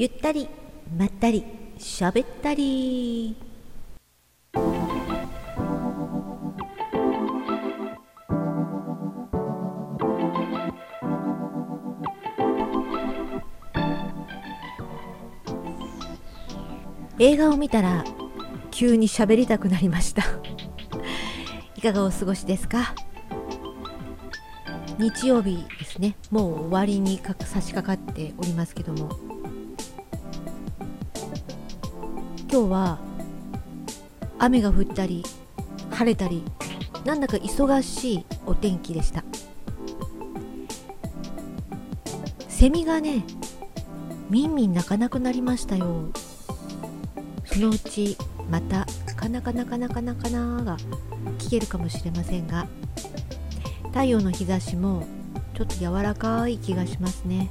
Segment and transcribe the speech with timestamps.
[0.00, 0.48] ゆったり
[0.96, 1.44] まったり
[1.76, 3.36] しゃべったり。
[17.18, 18.04] 映画を見たら
[18.70, 20.22] 急に喋りたくなりました。
[21.74, 22.94] いかがお過ごしですか？
[24.96, 26.16] 日曜日ですね。
[26.30, 29.27] もう終わりに差し掛かっておりますけども。
[32.50, 32.98] 今日は
[34.38, 35.22] 雨が降ったり
[35.90, 36.42] 晴れたり
[37.04, 39.22] なんだか忙しいお天気でした。
[42.48, 43.24] セミがね
[44.30, 46.10] みんみん鳴かなくなりましたよ。
[47.44, 48.16] そのうち
[48.50, 50.78] またかなかなかなかなかなが
[51.38, 52.66] 聞けるかもしれませんが
[53.88, 55.04] 太陽の日差しも
[55.54, 57.50] ちょっと柔らかい気がしますね、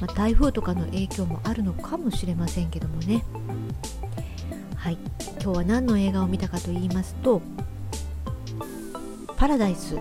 [0.00, 3.24] まあ、台風とかの影響もあるのかもしれませんけどもね。
[4.80, 4.98] はい。
[5.42, 7.42] 今日は何の映画を見たかと言いますと
[9.36, 9.98] 「パラダイス。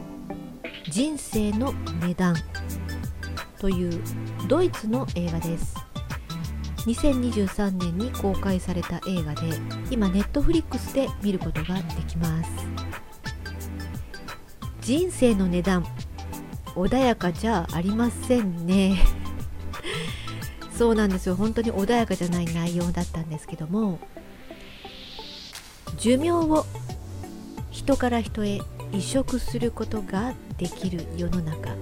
[0.89, 2.33] 人生の値段」
[3.59, 4.02] という
[4.47, 5.75] ドイツの映画です。
[6.85, 9.50] 2023年に公開された映画で
[9.91, 12.50] 今ネットフリックスで見ることができます。
[14.80, 15.85] 人生の値段。
[16.75, 18.97] 穏やかじゃありませんね。
[20.72, 21.35] そうなんですよ。
[21.35, 24.00] 本当に穏やかじゃない内容だったんですけども
[26.00, 26.66] 寿命を
[27.72, 28.61] 人から人へ
[28.94, 31.75] 移植することができる世の中。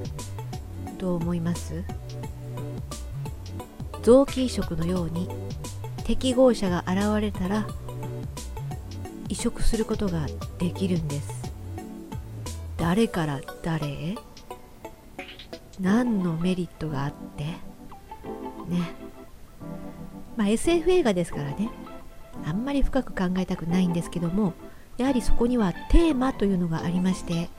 [0.98, 1.84] どう思います？
[4.02, 5.30] 臓器移植のように
[6.04, 7.68] 適合者が現れたら
[9.30, 10.26] 移植することが
[10.58, 11.54] できるんです。
[12.76, 14.16] 誰から誰へ？
[15.80, 17.44] 何のメリットがあって？
[17.44, 17.58] ね。
[20.36, 21.70] まあ SF 映画ですからね。
[22.48, 24.54] あんまり深く考えたくないんですけども
[24.98, 27.50] やはりそこにはテーマというのがありまして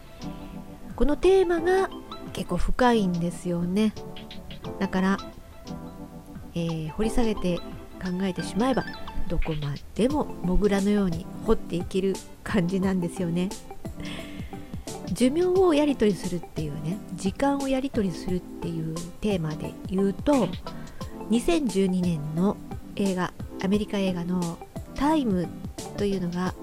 [0.97, 1.91] このテーマが
[2.33, 3.95] 結構深いんですよね。
[4.81, 5.19] だから、
[6.55, 7.59] えー、掘り下げて
[8.03, 8.85] 考えてしまえば
[9.29, 13.49] どこまでもモグラのように掘っていける感じなんですよね。
[15.13, 20.49] 寿命をやり取りするっていうね時間をやり取りするっていうテーマで言うと
[21.31, 22.57] 2012年の
[22.97, 23.33] 映画
[23.63, 24.59] アメリカ映画の
[24.99, 25.49] 「タイム」
[25.97, 26.55] というのが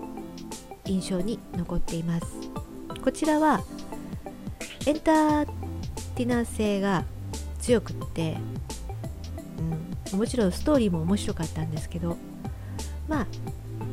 [0.85, 2.25] 印象に残っています。
[3.03, 3.63] こちらは
[4.85, 5.45] エンター
[6.15, 7.05] ティナー性が
[7.59, 8.37] 強くって、
[10.13, 12.17] うん、もちろんストーリーも面白かったんですけど
[13.07, 13.27] ま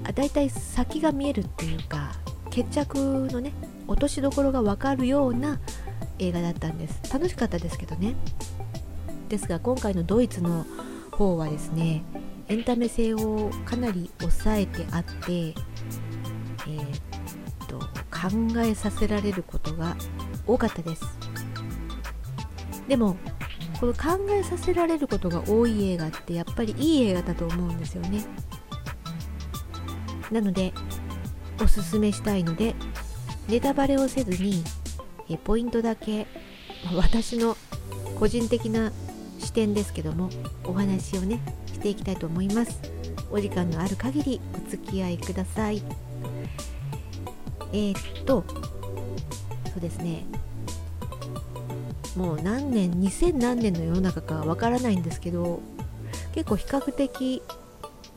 [0.05, 2.13] あだいたい先が見えるっていうか
[2.51, 3.53] 決着のね
[3.87, 5.61] 落としどころが分かるような
[6.19, 7.01] 映画だったんです。
[7.13, 8.15] 楽しかったですけどね。
[9.29, 10.67] ですが今回のドイツの
[11.13, 12.03] 方はですね
[12.53, 17.79] エンタメ性をかなり抑えてあって、えー、っと
[18.11, 19.97] 考えさせられることが
[20.47, 21.03] 多かったです。
[22.87, 23.17] でも
[23.81, 28.23] この考えさせられることが多い映画ってやっぱりいい映画だと思うんですよね。
[30.31, 30.75] なので
[31.59, 32.75] おすすめしたいので
[33.49, 34.63] ネタバレをせずに
[35.31, 36.27] えポイントだけ
[36.95, 37.57] 私の
[38.19, 38.93] 個人的な
[39.39, 40.29] 視点ですけども
[40.65, 41.41] お話をね
[41.83, 42.79] していきたいと思います。
[43.33, 45.83] お時間のある限りお付き合いください。
[47.73, 48.45] えー、っと
[49.73, 50.25] そうですね。
[52.15, 55.61] もう何年2000何年の世の中かわからないんですけど
[56.35, 57.43] 結構比較的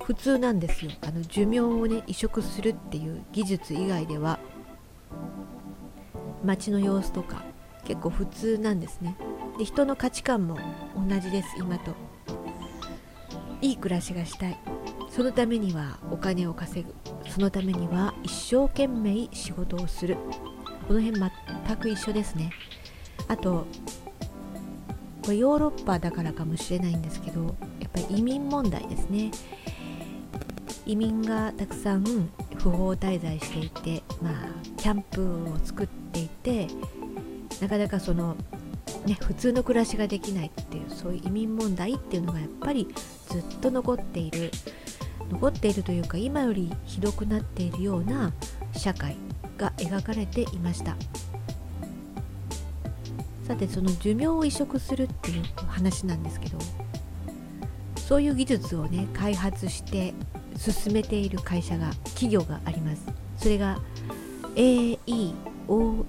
[0.04, 0.92] 普通なんですよ。
[1.02, 4.38] あの寿命をね移植するっていう技術以外では
[6.44, 7.44] 街の様子とか
[7.84, 9.18] 結構普通なんですね。
[9.58, 10.56] で人の価値観も
[10.96, 12.15] 同じです今と。
[13.66, 14.60] いい暮らしがしたい。
[15.10, 16.94] そのためにはお金を稼ぐ。
[17.28, 20.18] そのためには一生懸命仕事をする。
[20.88, 21.32] この辺全
[21.78, 22.52] く一緒ですね。
[23.28, 23.66] あと
[25.24, 29.32] これヨーロッパだからかもしれないんですけどやっぱり移民問題ですね。
[30.86, 32.04] 移民がたくさん
[32.58, 34.34] 不法滞在していてまあ
[34.78, 36.68] キャンプを作っていて
[37.60, 38.38] なかなかその
[39.06, 42.88] ね、普通の暮らしができないっていうそういう移民問題っていうのがやっぱり
[43.30, 44.50] ずっと残っている
[45.30, 48.34] 残っているというか今よりひどくなっているような
[48.76, 49.16] 社会
[49.58, 50.96] が描かれていました。
[53.48, 56.58] さてその寿命を移植するっていう話なんですけど
[57.96, 60.16] そういう技術をね開発して
[60.58, 63.06] 進めている会社が企業があります。
[63.38, 63.80] それが
[64.56, 66.06] AEON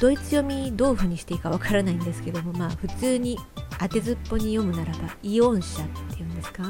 [0.00, 3.38] ドイツ読みどういうふうにしていいかわからないんですけどもまあ普通に
[3.78, 6.62] 当てずっぽに読むならばイオン社っていうんですか？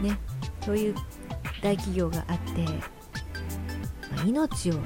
[0.00, 0.18] ね。
[0.64, 0.94] そういう
[1.62, 2.62] 大企業があって、
[4.14, 4.82] まあ、命をね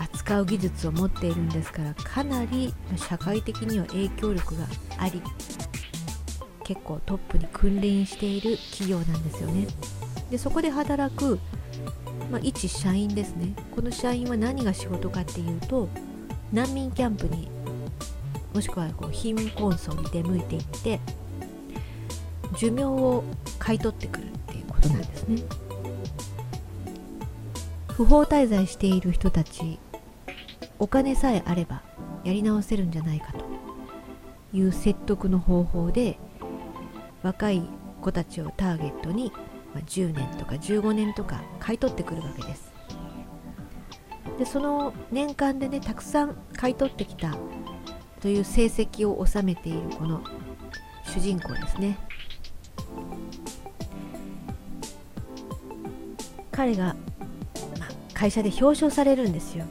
[0.00, 4.66] 扱う技術を持っているんですからかなり社会的には影響力が
[4.98, 5.22] あり
[6.64, 9.66] 結構トップに君臨している企業なんですよね。
[10.30, 11.38] でそこで働く、
[12.32, 13.54] まあ、一社員ですね。
[13.76, 15.88] この社員は何が仕事かっていうと
[16.50, 17.48] 難民キャンプに
[18.54, 20.98] もしくはこう貧困層に出向いていって
[22.56, 23.22] 寿命を
[23.58, 25.42] 買い取ってくるっていうことなんですね。
[27.92, 29.78] 不法滞在している人たち
[30.78, 31.82] お金さえあれば
[32.24, 33.44] やり直せるんじゃないかと。
[34.54, 36.18] いう説得の方法で
[37.22, 37.62] 若い
[38.00, 39.32] 子たちをターゲットに
[39.80, 42.72] 10年とか15年とか買い取ってくるわけです。
[44.38, 47.36] でその年間でねたくさん買い取ってきた
[48.20, 50.22] という成績を収めているこの
[51.04, 51.98] 主人公ですね。
[56.50, 56.94] 彼が、
[57.78, 59.64] まあ、会社で表彰されるんですよ。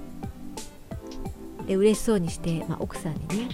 [1.66, 3.50] で嬉しそうにして、まあ、奥さんにね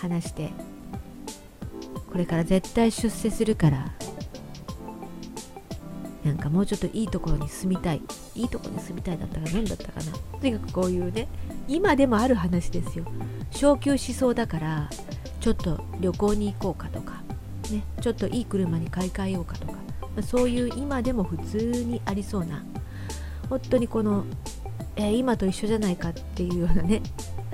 [0.00, 0.52] 話して
[2.10, 3.92] これから絶対出世するから
[6.26, 8.02] なんかもうちょっといいところに住みたい
[8.34, 10.12] いいところに住みたいだったか何だったかな。
[10.40, 11.28] とにかくこういうね
[11.68, 13.04] 今でもある話ですよ。
[13.52, 14.90] 昇給しそうだから
[15.40, 17.22] ちょっと旅行に行こうかとか、
[17.70, 19.78] ね、ちょっといい車に買い替えようかとか、ま
[20.18, 22.64] あ、そういう今でも普通にありそうな
[23.48, 24.24] 本当にこの、
[24.96, 27.02] えー、今と一緒じゃないかっていうようなね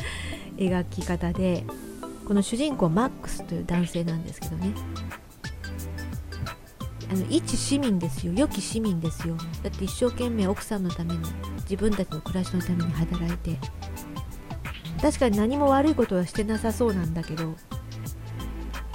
[0.57, 1.67] 描き方で
[2.27, 4.73] この主人公マックスという男性なんですけどね。
[7.13, 8.33] あの一市民ですよ。
[8.33, 9.37] 良き市民ですよ。
[9.63, 11.21] だって一生懸命奥さんのために
[11.65, 13.59] 自分たちの暮らしのために働いて。
[15.03, 17.57] 確かに何も悪いことはしてなさそうなんだけど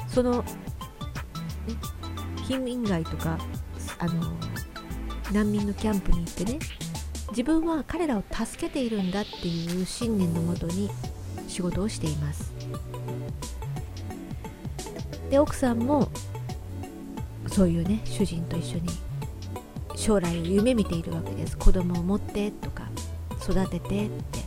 [0.07, 0.45] その、ね、
[2.47, 3.37] 貧民街とか
[3.99, 4.33] あの
[5.33, 6.59] 難民のキャンプに行ってね
[7.31, 10.89] 自分は彼らを助けているんだっていう信念のもとに
[11.49, 12.53] 仕事をしています。
[15.29, 16.09] で奥さんも
[17.57, 18.81] そういうね主人と一緒に
[19.95, 21.57] 将来を夢見ているわけです。
[21.57, 22.83] 子供を持ってとか
[23.41, 24.45] 育ててって。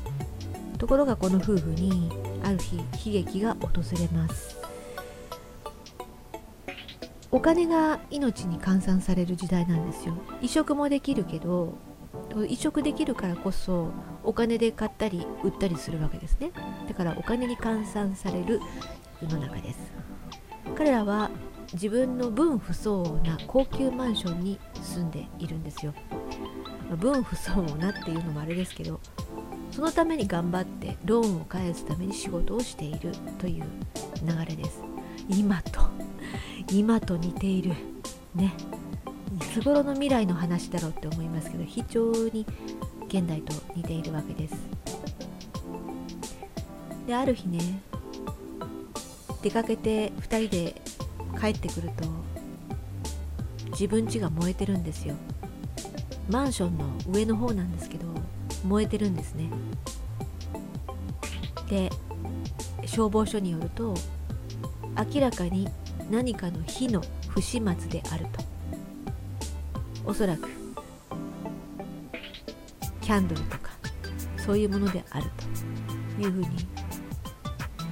[0.78, 2.08] ところがこの夫婦に
[2.44, 2.76] ある日
[3.10, 3.68] 悲劇が訪
[3.98, 4.56] れます。
[7.32, 10.14] お金が命に換算される時代なんですよ。
[10.40, 11.74] 移植もできるけど
[12.48, 13.88] 移植できるからこそ
[14.22, 16.52] お金で買ったり売ったりするわけですね。
[16.86, 18.60] だからお金に換算される
[19.20, 19.78] 世の中です。
[20.76, 21.28] 彼らは
[21.72, 25.94] 自分の分不相応な高級マンションに住んでいるんですよ。
[26.96, 28.98] 分不相応なっていうのもあれですけど
[29.70, 33.64] そのために頑張ってローンを返すために仕事をしているという
[34.24, 34.82] 流れです。
[35.28, 35.80] 今と
[36.72, 37.72] 今と似ている
[38.34, 38.52] ね
[39.36, 42.44] いつ頃の未来の話だろうって思いますけど非常に
[43.06, 44.54] 現代と似ているわけです。
[47.06, 47.60] である日ね
[49.42, 50.82] 出かけて2人で
[51.40, 52.04] 帰ってくると
[53.70, 55.14] 自分家が燃えてるんですよ。
[56.28, 58.06] マンションの上の方なんですけど
[58.64, 59.48] 燃えてるんですね。
[61.68, 61.90] で
[62.86, 63.94] 消防署によると
[65.14, 65.68] 明らかに
[66.10, 68.44] 何かの火の不始末であると。
[70.04, 70.48] おそらく
[73.00, 73.70] キャンドルとか
[74.36, 75.50] そういうものであると。
[76.22, 76.48] いうふうに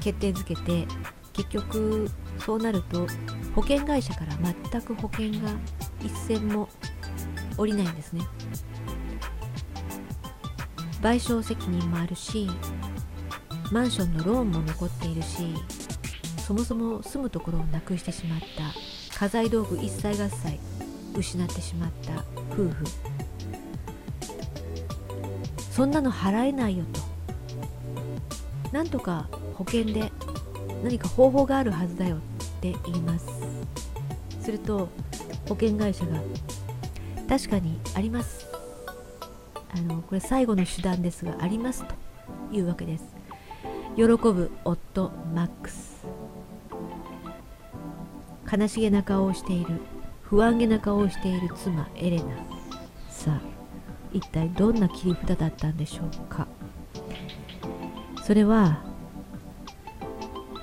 [0.01, 0.87] 決定づけて
[1.33, 3.07] 結局そうなると
[3.59, 4.37] 保険会社から
[4.71, 5.51] 全く保険が
[6.01, 6.69] 一銭も
[7.57, 8.23] 下りないんですね。
[11.03, 12.49] 賠償責任もあるし
[13.73, 15.55] マンションのローンも残っているし
[16.39, 18.41] そもそも住むところをなくしてしまっ
[19.19, 20.61] た家財道具一切合切
[21.17, 22.85] 失ってしまった夫婦。
[25.73, 27.01] そんなの払えないよと。
[28.71, 30.13] なんとか保険で
[30.85, 33.48] 何か方法があるはずだよって言います。
[34.49, 34.89] すると
[35.47, 36.23] 保険会社が
[37.29, 38.47] 確かにあります。
[39.75, 41.95] あのこれ最後の手段ですがありますと
[42.51, 43.15] いうわけです。
[43.95, 46.07] 喜ぶ夫マックス。
[48.51, 49.83] 悲しげな顔をしている
[50.23, 52.25] 不安げな顔をしている妻エレナ。
[53.11, 53.41] さあ
[54.15, 56.47] 一体どんな切り札だったんでしょうか。
[58.25, 58.83] それは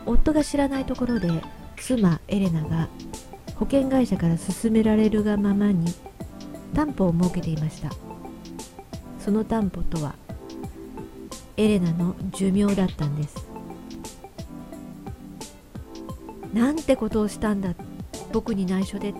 [0.08, 1.30] 夫が知らないところで
[1.78, 2.90] 妻エレナが
[3.56, 5.94] 保険会社から勧められるがままに
[6.74, 7.90] 担保を設けていました。
[9.20, 10.16] その担保とは
[11.58, 13.48] エレナの寿命だったんです。
[16.54, 17.74] なんてことをしたんだ
[18.32, 19.14] 僕に内緒で。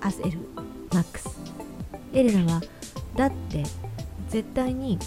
[0.00, 0.38] 焦る
[0.92, 1.38] マックス。
[2.12, 2.60] エレナは
[3.16, 3.64] だって
[4.28, 4.98] 絶対に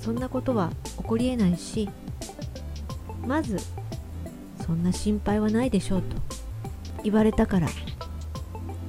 [0.00, 1.88] そんなことは起こりえないし
[3.26, 3.58] まず
[4.66, 6.31] そんな心配はないでしょうと。
[7.02, 7.68] 言われたから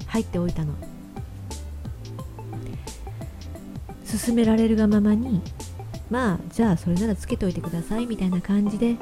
[0.07, 0.73] 入っておいたの。
[4.25, 5.41] 勧められるがままに
[6.09, 8.95] まあじゃあそれならつけておいてくださいみたいな感じで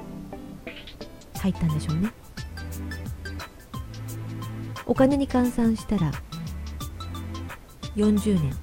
[1.40, 2.12] 入ったんでしょうね。
[4.86, 6.12] お金に換算したら
[7.96, 8.54] 40年。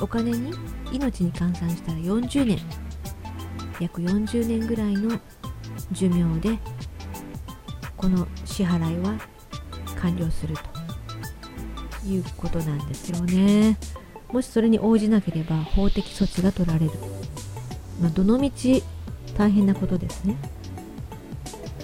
[0.00, 0.52] お金に
[0.92, 2.58] 命に換算したら40年。
[3.80, 5.18] 約40年ぐらいの
[5.92, 6.58] 寿命で
[7.96, 9.18] この支払いは
[10.00, 13.78] 完了するということなんですよね。
[14.32, 16.92] もしそれに応じなければ法的措置が取られる、
[18.00, 18.82] まあ、どのみち
[19.36, 20.36] 大変なことですね。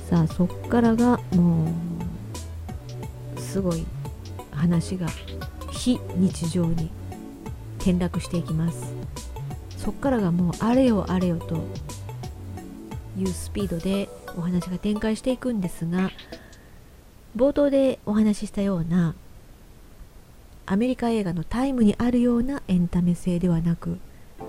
[0.08, 1.68] さあそっからがも
[3.37, 3.85] うすごい
[4.52, 5.08] 話が
[5.73, 6.90] 非日常に
[7.78, 8.94] 転落していきます。
[9.76, 11.64] そっからがもうあれよあれよと
[13.18, 16.11] いうスピードでお話が展開していくんですが
[17.37, 19.14] 冒頭でお話ししたような
[20.64, 23.99] アメリカ映画のタイムにあるようなエンタメ性ではなく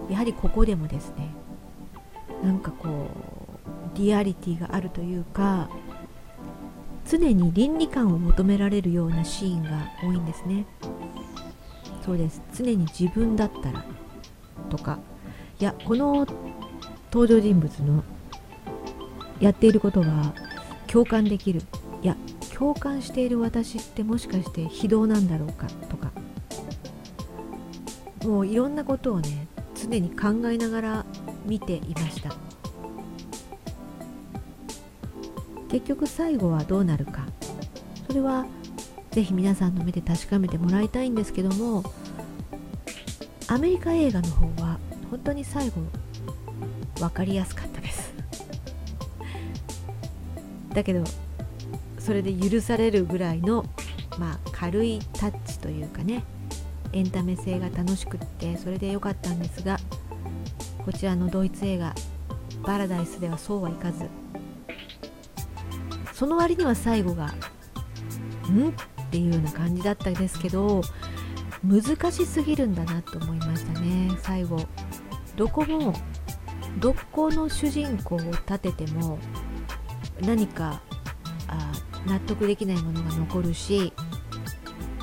[0.09, 1.29] やはりここでもですね
[2.41, 3.09] なんかこ
[3.93, 5.67] うリアリティがあるというか
[7.05, 10.65] 常に倫理観を求められるようなシーンが多いんですね。
[12.05, 12.41] そうです。
[12.53, 13.85] 常に自分だったら
[14.69, 14.99] とか
[15.59, 16.25] いやこの
[17.11, 18.03] 登場人物の
[19.41, 20.33] やっていることは
[20.87, 21.61] 共感できる。
[22.01, 22.15] いや
[22.57, 26.11] 共感している私ってもしかして非道なんだろうかとか。
[28.23, 31.05] もういろんなことをね常に考えながら
[31.45, 32.33] 見ていました。
[35.69, 37.27] 結局最後はどうなるか。
[38.07, 38.47] それは
[39.11, 41.83] ぜひ皆さんの目で確かめてもらいたいんですけども
[43.47, 44.79] アメリカ映画の方は
[45.11, 45.81] 本当に最後
[46.99, 48.13] 分かりやすかったです。
[50.73, 51.03] だけど
[52.07, 53.65] それで許されるぐらいの、
[54.17, 56.23] まあ、軽いタッチというかね
[56.93, 59.77] エンタメ性が楽しくってそれで良かったんですが
[60.85, 61.93] こちらのドイツ映画
[62.63, 64.05] 「パラダイス」ではそうはいかず
[66.13, 67.25] その割には最後が
[68.49, 68.73] 「ん?」っ
[69.11, 70.81] ていうような感じだったんですけど
[71.61, 71.81] 難
[72.13, 74.65] しすぎるんだなと思いましたね最後
[75.35, 75.93] どこも
[76.79, 79.19] どこの主人公を立てても
[80.21, 80.81] 何か
[82.07, 83.93] 納得できないものが残るし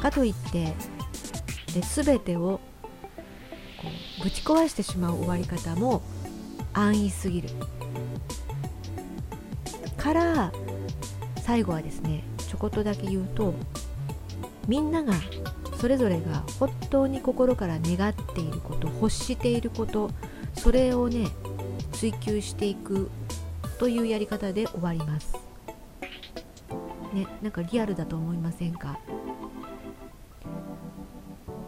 [0.01, 0.75] かといって
[1.73, 2.61] で全てを
[3.81, 3.89] こ
[4.21, 6.03] うぶち壊してしまう終わり方も
[6.73, 7.51] 安易すぎる
[9.97, 10.53] から
[11.43, 13.55] 最後はですねちょこっとだけ言うと
[14.67, 15.13] みんなが
[15.79, 20.11] それぞれが本当に心から願っていること欲していること
[20.55, 21.29] それをね
[21.93, 23.11] 追求していく
[23.79, 25.54] というやり方で終わります。
[27.15, 28.99] ね、なんかリアルだと思いませんか？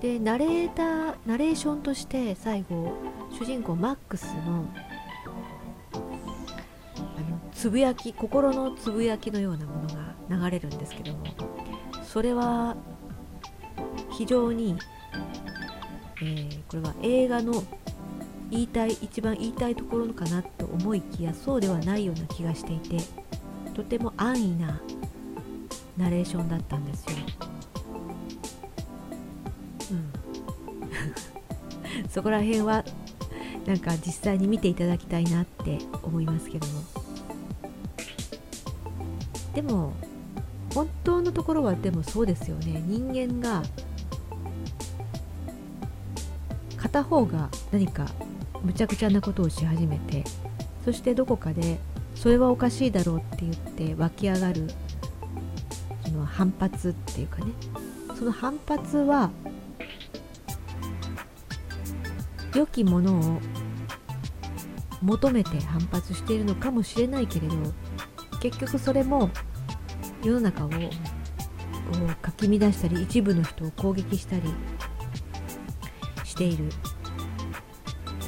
[0.01, 2.93] でナレーターナレーションとして最後
[3.31, 4.67] 主人公マックスの
[5.93, 9.83] あのつぶやき心のつぶやきのようなも
[10.29, 11.25] のが流れるんですけども
[12.03, 12.77] それは
[14.11, 14.77] 非常に、
[16.21, 17.65] えー、これは映画の
[18.51, 22.99] 言いたい一番言いたいところかなと思いきやそうではないような気がしていて
[23.75, 24.81] とても安易な
[25.97, 27.11] ナレーションだったんですよ。
[29.93, 30.13] うん、
[32.11, 32.85] そこら辺は
[33.67, 36.83] なんか実際に見ていただきたいなって思いますけども。
[39.55, 39.95] でも
[40.75, 42.83] 本当のところはでもそうですよね。
[42.87, 43.63] 人間が
[46.77, 48.07] 片方が何か
[48.63, 50.25] むちゃくちゃなことをし始めて
[50.85, 51.79] そしてどこかで
[52.15, 54.69] それはおかしいだろうって言って湧き上がる
[56.37, 57.53] 反発っていうかね。
[58.19, 59.31] その反発は
[62.55, 63.41] 良きものを
[65.03, 67.55] 求めて反発しているのかもしれないけれど
[68.41, 69.31] 結局それも
[70.23, 70.71] 世の中を
[72.23, 74.43] かき乱したり一部の人を攻撃したり
[76.25, 76.69] している。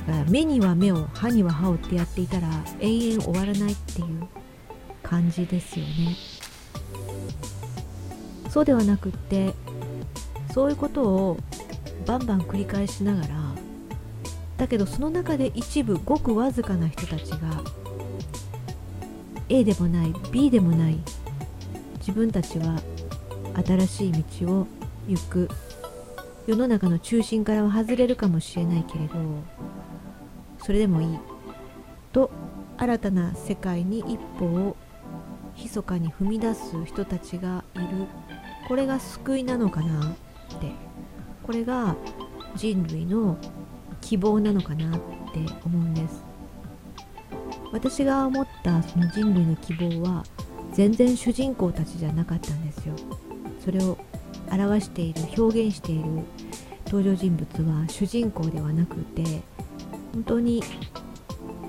[0.07, 2.49] だから目には目を歯には歯をってやっていたら
[2.81, 4.27] 永遠終わらないっていう
[5.03, 6.17] 感じですよね。
[8.59, 9.55] そうではなくって
[10.53, 11.37] そういうことを
[12.07, 13.29] バンバン繰り返しながら
[14.57, 17.39] だけどその中で一部ごくわずかな人たちが
[19.49, 20.99] A でもない B でもない
[22.01, 22.81] 自分たちは
[23.65, 24.67] 新しい道を
[25.07, 25.49] 行く
[26.49, 29.15] 世の中の中心からは外れるかもしれないけれど
[30.59, 31.19] それでもいい
[32.13, 32.33] と
[32.77, 34.77] 新たな世界に一歩を
[35.57, 38.28] 密かに踏み出す人たちがいる。
[38.69, 40.13] これが救いなのかなっ
[40.61, 40.71] て。
[41.43, 41.97] これが
[42.57, 43.39] 人類の
[44.03, 45.01] 希望なのかなっ
[45.33, 46.23] て思うんです。
[47.73, 50.25] 私が思ったその人類の希望は
[50.75, 52.95] 全然主人公たちじゃなかったんですよ。
[53.65, 53.97] それを
[54.53, 56.05] 表している表現している
[56.85, 59.25] 登場人物は主人公ではなくて
[60.13, 60.63] 本当に、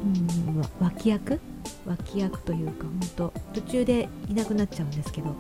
[0.03, 1.39] うん、脇役？
[1.86, 5.34] 脇役というか本当途中でいなくなっちゃうんですけど。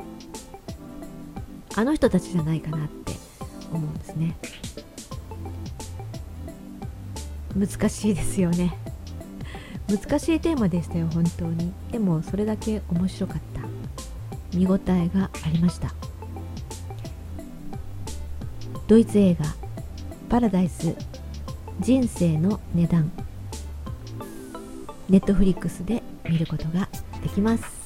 [1.75, 3.13] あの人たちじゃないかなって
[3.71, 4.35] 思うんですね。
[7.55, 8.77] 難しいですよね。
[9.87, 11.71] 難しいテーマでしたよ本当に。
[11.91, 14.57] でもそれだけ面白かった。
[14.57, 15.93] 見応えがありました。
[18.87, 19.45] ドイツ映画
[20.29, 20.95] 「パラダイス。
[21.79, 23.11] 人生の値段」
[25.09, 26.89] ネットフリックスで見ることが
[27.23, 27.78] できます。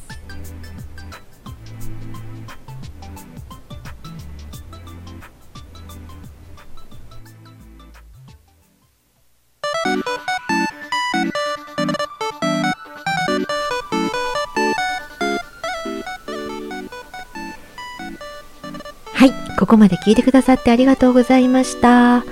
[19.64, 22.26] ここまで聞いてくださってありがとうございました。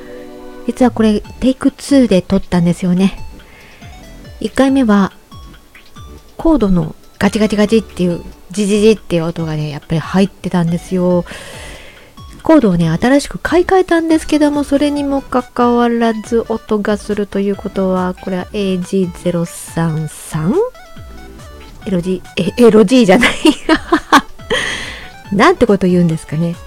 [0.68, 3.18] 実はこれ、テイク2で撮ったんですよね。
[4.42, 5.14] 1回目は、
[6.36, 8.22] コードのガチガチガチっていう、
[8.52, 11.24] ジジジっていう音がね、やっぱり入ってたんですよ。
[12.44, 20.54] コードをね、新しく買い替えたんですけども、それにもかかわらず音がするということは、これは AG033?
[21.86, 23.32] エロ G、え、エロ G じゃない
[25.32, 26.58] なんてこと言うんですかね。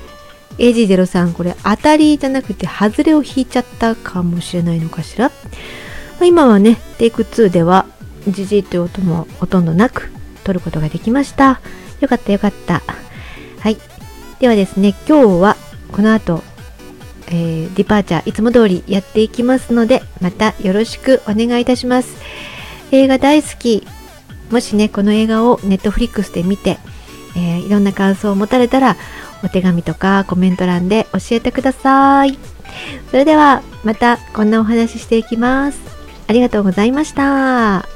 [0.58, 5.28] AG03 これ当たりじゃなくて外れを引いちゃったかもしれないのかしら？
[5.28, 5.32] ま
[6.22, 7.86] あ、今はね、テイク2では
[8.28, 10.10] ジジイという音もほとんどなく
[10.44, 11.60] 撮ることができました。
[12.00, 12.82] よかったよかった。
[13.60, 13.78] はい。
[14.38, 15.56] ではですね、今日は
[15.92, 16.42] この後、
[17.28, 22.16] えー、ディパーチャーいつも通りやっていきますので、またよろしくお願いいたします。
[22.90, 23.86] 映画大好き。
[24.50, 26.78] もしね、この映画をネットフリックスで見て、
[27.36, 28.96] えー、いろんな感想を持たれたら、
[29.44, 32.38] お手紙とかコメント欄で教えてください。
[33.10, 35.78] それではまたこんなお話ししていきます。
[36.26, 37.93] ありがとうございました。